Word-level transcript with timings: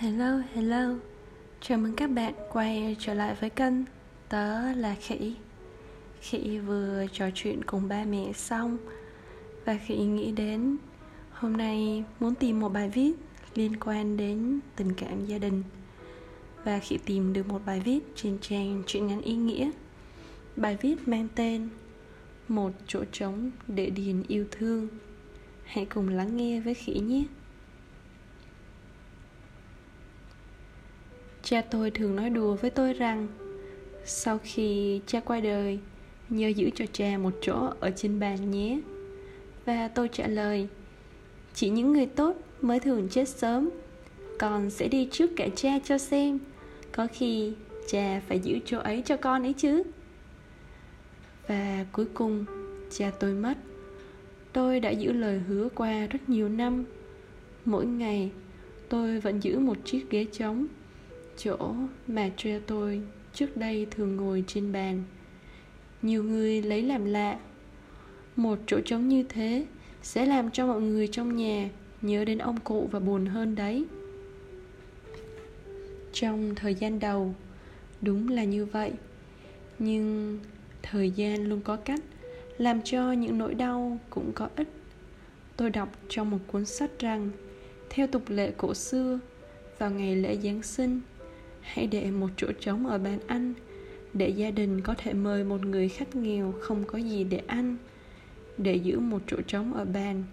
Hello, 0.00 0.40
hello. 0.54 0.94
Chào 1.60 1.78
mừng 1.78 1.96
các 1.96 2.06
bạn 2.10 2.34
quay 2.52 2.96
trở 2.98 3.14
lại 3.14 3.34
với 3.40 3.50
kênh 3.50 3.74
Tớ 4.28 4.72
là 4.72 4.96
Khỉ. 5.00 5.34
Khỉ 6.20 6.58
vừa 6.58 7.06
trò 7.12 7.26
chuyện 7.34 7.64
cùng 7.64 7.88
ba 7.88 8.04
mẹ 8.04 8.32
xong 8.32 8.78
Và 9.64 9.78
Khỉ 9.86 9.96
nghĩ 9.96 10.32
đến 10.32 10.76
Hôm 11.30 11.56
nay 11.56 12.04
muốn 12.20 12.34
tìm 12.34 12.60
một 12.60 12.68
bài 12.68 12.88
viết 12.88 13.12
liên 13.54 13.76
quan 13.80 14.16
đến 14.16 14.60
tình 14.76 14.94
cảm 14.94 15.26
gia 15.26 15.38
đình. 15.38 15.62
Và 16.64 16.78
Khỉ 16.78 16.98
tìm 17.04 17.32
được 17.32 17.48
một 17.48 17.60
bài 17.66 17.80
viết 17.80 18.00
trên 18.16 18.38
trang 18.40 18.82
truyện 18.86 19.06
ngắn 19.06 19.20
ý 19.20 19.34
nghĩa. 19.34 19.70
Bài 20.56 20.78
viết 20.80 21.08
mang 21.08 21.28
tên 21.34 21.68
Một 22.48 22.70
chỗ 22.86 23.04
trống 23.12 23.50
để 23.68 23.90
điền 23.90 24.22
yêu 24.28 24.44
thương. 24.50 24.88
Hãy 25.64 25.84
cùng 25.84 26.08
lắng 26.08 26.36
nghe 26.36 26.60
với 26.60 26.74
Khỉ 26.74 26.92
nhé. 26.92 27.24
Cha 31.50 31.62
tôi 31.70 31.90
thường 31.90 32.16
nói 32.16 32.30
đùa 32.30 32.54
với 32.54 32.70
tôi 32.70 32.92
rằng, 32.92 33.28
Sau 34.04 34.38
khi 34.42 35.00
cha 35.06 35.20
qua 35.20 35.40
đời, 35.40 35.78
Nhớ 36.28 36.48
giữ 36.48 36.70
cho 36.74 36.84
cha 36.92 37.18
một 37.18 37.30
chỗ 37.42 37.72
ở 37.80 37.90
trên 37.96 38.20
bàn 38.20 38.50
nhé. 38.50 38.80
Và 39.64 39.88
tôi 39.88 40.08
trả 40.08 40.26
lời, 40.26 40.68
Chỉ 41.54 41.68
những 41.68 41.92
người 41.92 42.06
tốt 42.06 42.36
mới 42.60 42.80
thường 42.80 43.08
chết 43.10 43.28
sớm 43.28 43.70
Con 44.38 44.70
sẽ 44.70 44.88
đi 44.88 45.08
trước 45.12 45.30
cả 45.36 45.48
cha 45.56 45.78
cho 45.84 45.98
xem, 45.98 46.38
Có 46.92 47.06
khi 47.12 47.52
cha 47.88 48.20
phải 48.28 48.38
giữ 48.38 48.58
chỗ 48.64 48.78
ấy 48.78 49.02
cho 49.06 49.16
con 49.16 49.42
ấy 49.42 49.52
chứ. 49.52 49.82
Và 51.46 51.86
cuối 51.92 52.06
cùng, 52.14 52.44
cha 52.90 53.10
tôi 53.20 53.32
mất. 53.32 53.54
Tôi 54.52 54.80
đã 54.80 54.90
giữ 54.90 55.12
lời 55.12 55.38
hứa 55.48 55.68
qua 55.74 56.06
rất 56.06 56.28
nhiều 56.28 56.48
năm. 56.48 56.84
Mỗi 57.64 57.86
ngày, 57.86 58.30
tôi 58.88 59.20
vẫn 59.20 59.40
giữ 59.40 59.58
một 59.58 59.76
chiếc 59.84 60.10
ghế 60.10 60.24
trống 60.24 60.66
chỗ 61.42 61.74
mà 62.06 62.30
cha 62.36 62.50
tôi 62.66 63.02
trước 63.32 63.56
đây 63.56 63.86
thường 63.90 64.16
ngồi 64.16 64.44
trên 64.46 64.72
bàn. 64.72 65.02
Nhiều 66.02 66.24
người 66.24 66.62
lấy 66.62 66.82
làm 66.82 67.04
lạ. 67.04 67.38
Một 68.36 68.58
chỗ 68.66 68.80
trống 68.80 69.08
như 69.08 69.24
thế 69.28 69.66
sẽ 70.02 70.26
làm 70.26 70.50
cho 70.50 70.66
mọi 70.66 70.80
người 70.80 71.08
trong 71.08 71.36
nhà 71.36 71.68
nhớ 72.02 72.24
đến 72.24 72.38
ông 72.38 72.60
cụ 72.60 72.88
và 72.92 73.00
buồn 73.00 73.26
hơn 73.26 73.54
đấy. 73.54 73.84
Trong 76.12 76.54
thời 76.54 76.74
gian 76.74 77.00
đầu, 77.00 77.34
đúng 78.00 78.28
là 78.28 78.44
như 78.44 78.64
vậy. 78.64 78.92
Nhưng 79.78 80.38
thời 80.82 81.10
gian 81.10 81.48
luôn 81.48 81.60
có 81.60 81.76
cách 81.76 82.00
làm 82.58 82.82
cho 82.82 83.12
những 83.12 83.38
nỗi 83.38 83.54
đau 83.54 83.98
cũng 84.10 84.32
có 84.34 84.48
ích. 84.56 84.68
Tôi 85.56 85.70
đọc 85.70 85.88
trong 86.08 86.30
một 86.30 86.38
cuốn 86.46 86.64
sách 86.66 86.90
rằng, 86.98 87.30
theo 87.90 88.06
tục 88.06 88.22
lệ 88.28 88.52
cổ 88.56 88.74
xưa, 88.74 89.18
vào 89.78 89.90
ngày 89.90 90.16
lễ 90.16 90.36
giáng 90.42 90.62
sinh 90.62 91.00
hãy 91.60 91.86
để 91.86 92.10
một 92.10 92.28
chỗ 92.36 92.46
trống 92.60 92.86
ở 92.86 92.98
bàn 92.98 93.18
ăn, 93.26 93.54
để 94.14 94.28
gia 94.28 94.50
đình 94.50 94.80
có 94.80 94.94
thể 94.98 95.12
mời 95.12 95.44
một 95.44 95.66
người 95.66 95.88
khách 95.88 96.16
nghèo 96.16 96.54
không 96.60 96.84
có 96.84 96.98
gì 96.98 97.24
để 97.24 97.42
ăn. 97.46 97.76
Để 98.58 98.74
giữ 98.74 98.98
một 98.98 99.22
chỗ 99.26 99.36
trống 99.46 99.74
ở 99.74 99.84
bàn 99.84 100.24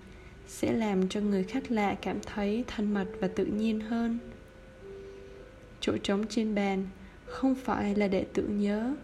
sẽ 0.48 0.72
làm 0.72 1.10
cho 1.10 1.22
người 1.22 1.44
khách 1.44 1.72
lạ 1.72 1.96
cảm 2.02 2.18
thấy 2.26 2.64
thân 2.68 2.94
mật 2.94 3.06
và 3.20 3.28
tự 3.28 3.46
nhiên 3.46 3.80
hơn. 3.80 4.20
Chỗ 5.80 5.98
trống 6.04 6.28
trên 6.28 6.56
bàn 6.56 6.88
không 7.26 7.56
phải 7.56 7.96
là 7.96 8.08
để 8.08 8.26
tưởng 8.34 8.60
nhớ. 8.60 8.96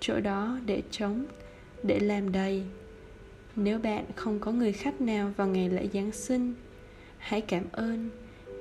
Chỗ 0.00 0.20
đó 0.20 0.58
để 0.66 0.82
trống, 0.90 1.24
để 1.82 1.98
làm 1.98 2.32
đầy. 2.32 2.62
Nếu 3.56 3.78
bạn 3.78 4.04
không 4.16 4.38
có 4.38 4.52
người 4.52 4.72
khách 4.72 5.00
nào 5.00 5.32
vào 5.36 5.48
ngày 5.48 5.68
lễ 5.68 5.88
giáng 5.92 6.12
sinh, 6.12 6.54
hãy 7.18 7.40
cảm 7.40 7.64
ơn 7.72 8.10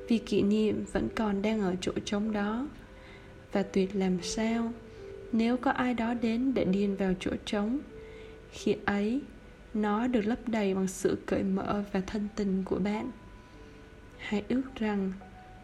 vì 0.07 0.17
kỷ 0.17 0.41
niệm 0.41 0.85
vẫn 0.91 1.07
còn 1.15 1.41
đang 1.41 1.61
ở 1.61 1.75
chỗ 1.81 1.91
trống 2.05 2.31
đó 2.31 2.67
và 3.51 3.63
tuyệt 3.63 3.95
làm 3.95 4.17
sao, 4.21 4.71
nếu 5.31 5.57
có 5.57 5.71
ai 5.71 5.93
đó 5.93 6.13
đến 6.13 6.53
để 6.53 6.65
điền 6.65 6.95
vào 6.95 7.13
chỗ 7.19 7.31
trống, 7.45 7.79
khi 8.51 8.75
ấy, 8.85 9.21
nó 9.73 10.07
được 10.07 10.21
lấp 10.21 10.39
đầy 10.47 10.75
bằng 10.75 10.87
sự 10.87 11.17
cởi 11.25 11.43
mở 11.43 11.83
và 11.91 12.01
thân 12.01 12.27
tình 12.35 12.63
của 12.65 12.79
bạn. 12.79 13.11
Hãy 14.17 14.43
ước 14.49 14.75
rằng 14.75 15.13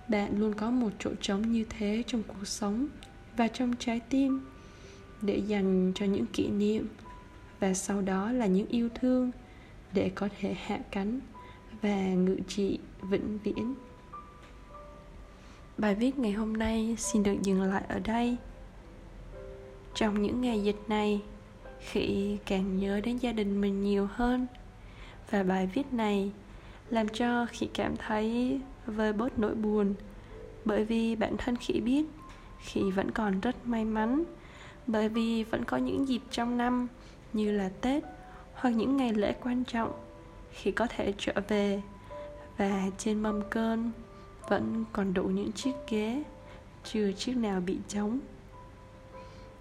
bạn 0.08 0.40
luôn 0.40 0.54
có 0.54 0.72
một 0.72 0.90
chỗ 1.00 1.12
trống 1.22 1.52
như 1.52 1.66
thế 1.70 2.04
trong 2.08 2.24
cuộc 2.28 2.48
sống 2.48 2.88
và 3.38 3.48
trong 3.48 3.74
trái 3.80 4.00
tim 4.00 4.42
để 5.22 5.38
dành 5.38 5.92
cho 5.96 6.06
những 6.06 6.26
kỷ 6.26 6.48
niệm 6.48 6.88
và 7.60 7.74
sau 7.74 8.02
đó 8.02 8.32
là 8.32 8.46
những 8.46 8.68
yêu 8.68 8.90
thương 8.96 9.32
để 9.94 10.12
có 10.16 10.30
thể 10.40 10.56
hạ 10.66 10.80
cánh 10.92 11.20
và 11.82 12.08
ngự 12.08 12.38
trị 12.48 12.80
vĩnh 13.02 13.40
viễn. 13.44 13.76
Bài 15.78 15.96
viết 15.96 16.20
ngày 16.20 16.32
hôm 16.32 16.54
nay 16.54 16.96
xin 16.98 17.24
được 17.24 17.36
dừng 17.42 17.62
lại 17.62 17.84
ở 17.88 18.00
đây. 18.00 18.38
Trong 19.94 20.22
những 20.22 20.42
ngày 20.42 20.64
dịch 20.64 20.80
này 20.88 21.22
khi 21.80 22.38
càng 22.46 22.78
nhớ 22.78 23.02
đến 23.04 23.18
gia 23.18 23.32
đình 23.32 23.62
mình 23.62 23.84
nhiều 23.84 24.08
hơn. 24.12 24.48
Và 25.30 25.44
bài 25.44 25.70
viết 25.74 25.94
này 25.94 26.32
làm 26.90 27.08
cho 27.08 27.46
khi 27.50 27.70
cảm 27.74 27.96
thấy 27.98 28.60
vơi 28.86 29.14
bớt 29.14 29.40
nỗi 29.40 29.56
buồn. 29.56 29.94
Bởi 30.66 30.86
vì 30.86 31.16
bản 31.16 31.38
thân 31.38 31.56
khi 31.56 31.80
biết 31.80 32.06
khi 32.60 32.92
vẫn 32.92 33.12
còn 33.12 33.40
rất 33.40 33.68
may 33.68 33.86
mắn. 33.86 34.24
Bởi 34.88 35.10
vì 35.10 35.44
vẫn 35.44 35.66
có 35.66 35.78
những 35.78 36.08
dịp 36.08 36.22
trong 36.32 36.58
năm 36.58 36.88
Như 37.34 37.52
là 37.52 37.70
Tết 37.82 38.04
Hoặc 38.54 38.70
những 38.70 38.98
ngày 38.98 39.14
lễ 39.14 39.36
quan 39.44 39.64
trọng 39.64 39.92
khi 40.52 40.72
có 40.72 40.88
thể 40.90 41.14
trở 41.18 41.34
về. 41.48 41.82
Và 42.58 42.84
trên 42.98 43.20
mâm 43.24 43.42
cơn 43.50 43.92
vẫn 44.48 44.86
còn 44.94 45.14
đủ 45.14 45.24
những 45.24 45.52
chiếc 45.52 45.74
ghế 45.90 46.24
chưa 46.84 47.12
chiếc 47.12 47.38
nào 47.38 47.62
bị 47.62 47.78
trống. 47.88 48.20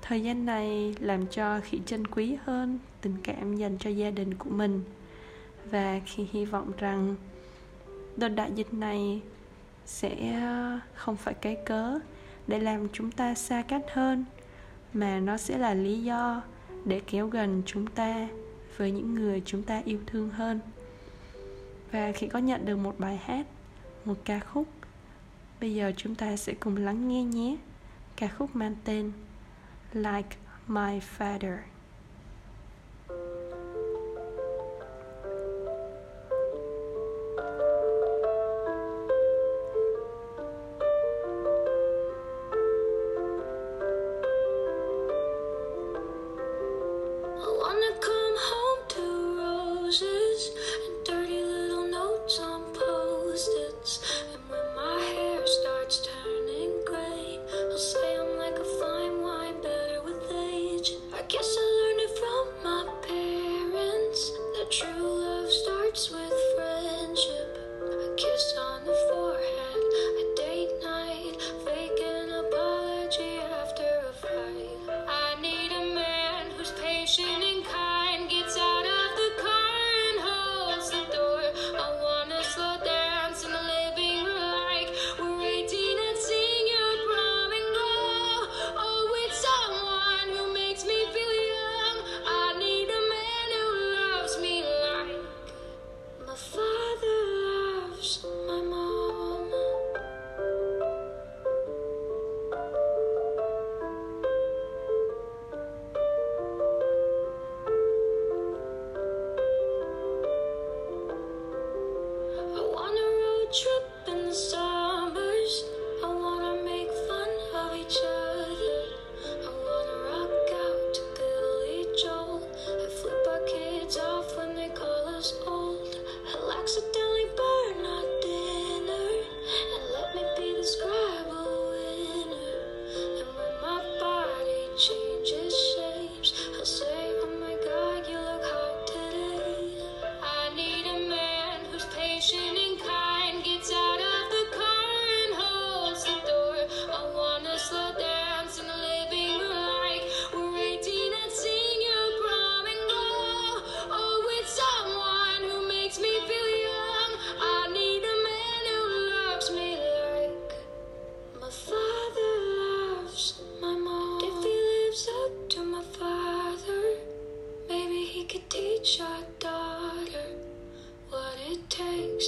Thời 0.02 0.22
gian 0.22 0.46
này 0.46 0.94
làm 1.00 1.26
cho 1.26 1.60
khỉ 1.60 1.80
trân 1.86 2.06
quý 2.06 2.36
hơn 2.44 2.78
tình 3.00 3.16
cảm 3.22 3.56
dành 3.56 3.78
cho 3.78 3.90
gia 3.90 4.10
đình 4.10 4.34
của 4.34 4.50
mình. 4.50 4.82
Và 5.70 6.00
khi 6.06 6.26
hy 6.32 6.44
vọng 6.44 6.72
rằng 6.78 7.16
đợt 8.16 8.28
đại 8.28 8.52
dịch 8.54 8.74
này 8.74 9.20
sẽ 9.86 10.40
ờ, 10.40 10.78
không 10.94 11.16
phải 11.16 11.34
cái 11.34 11.56
cớ 11.66 11.98
để 12.46 12.58
làm 12.58 12.88
chúng 12.92 13.10
ta 13.10 13.34
xa 13.34 13.62
cách 13.62 13.84
hơn, 13.92 14.24
mà 14.92 15.20
nó 15.20 15.36
sẽ 15.36 15.58
là 15.58 15.74
lý 15.74 16.02
do 16.02 16.42
để 16.84 17.00
kéo 17.06 17.26
gần 17.26 17.62
chúng 17.66 17.86
ta 17.86 18.28
với 18.76 18.90
những 18.90 19.14
người 19.14 19.42
chúng 19.44 19.62
ta 19.62 19.82
yêu 19.84 19.98
thương 20.06 20.30
hơn. 20.30 20.60
Và 21.90 22.12
khi 22.12 22.26
có 22.26 22.38
nhận 22.38 22.64
được 22.64 22.76
một 22.76 22.94
bài 22.98 23.16
hát 23.16 23.46
một 24.04 24.16
ca 24.24 24.40
khúc. 24.40 24.68
Bây 25.60 25.74
giờ 25.74 25.92
chúng 25.96 26.14
ta 26.14 26.36
sẽ 26.36 26.54
cùng 26.54 26.76
lắng 26.76 27.08
nghe 27.08 27.24
nhé. 27.24 27.56
Ca 28.16 28.28
khúc 28.28 28.56
mang 28.56 28.74
tên 28.84 29.12
like 29.92 30.36
my 30.66 31.00
father. 31.18 31.58
words 65.92 66.10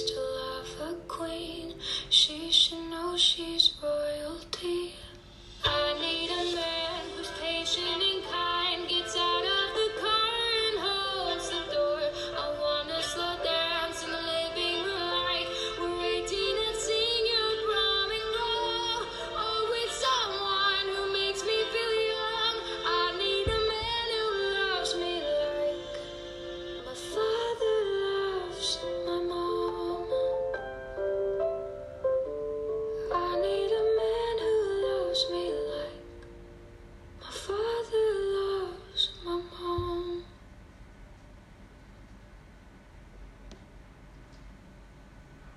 to 0.03 0.19
love 0.19 0.91
a 0.91 0.95
queen. 1.07 1.73
She 2.09 2.51
should 2.51 2.89
know 2.89 3.15
she 3.17 3.54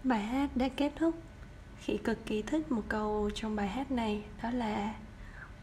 bài 0.08 0.20
hát 0.20 0.56
đã 0.56 0.68
kết 0.68 0.92
thúc. 0.96 1.14
Khỉ 1.80 1.96
cực 1.96 2.26
kỳ 2.26 2.42
thích 2.42 2.72
một 2.72 2.82
câu 2.88 3.30
trong 3.34 3.56
bài 3.56 3.68
hát 3.68 3.90
này, 3.90 4.22
Đó 4.42 4.50
là, 4.50 4.94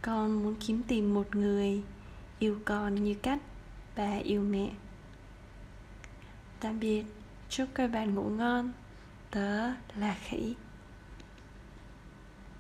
Con 0.01 0.44
muốn 0.44 0.56
kiếm 0.59 0.81
tìm 0.88 1.13
một 1.13 1.36
người, 1.36 1.83
Yêu 2.39 2.59
con 2.65 2.95
như 3.03 3.13
cách 3.13 3.39
Bà 3.95 4.18
yêu 4.24 4.42
mẹ. 4.42 4.69
Tạm 6.59 6.80
biệt, 6.80 7.03
Chúc 7.50 7.69
các 7.74 7.88
bạn 7.88 8.15
ngủ 8.15 8.24
ngon. 8.24 8.71
Tớ 9.31 9.71
là 9.95 10.15
Khỉ. 10.24 10.56